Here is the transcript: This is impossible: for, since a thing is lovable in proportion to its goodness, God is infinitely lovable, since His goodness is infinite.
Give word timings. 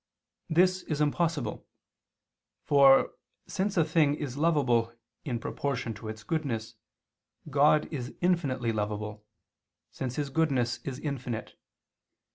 This 0.49 0.81
is 0.81 0.99
impossible: 0.99 1.67
for, 2.63 3.11
since 3.45 3.77
a 3.77 3.85
thing 3.85 4.15
is 4.15 4.35
lovable 4.35 4.91
in 5.25 5.37
proportion 5.37 5.93
to 5.93 6.07
its 6.07 6.23
goodness, 6.23 6.73
God 7.51 7.85
is 7.93 8.11
infinitely 8.19 8.71
lovable, 8.71 9.23
since 9.91 10.15
His 10.15 10.31
goodness 10.31 10.79
is 10.79 10.97
infinite. 10.97 11.55